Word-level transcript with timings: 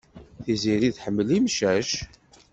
Tiziri 0.43 0.89
tḥemmel 0.95 1.29
imcac. 1.37 1.89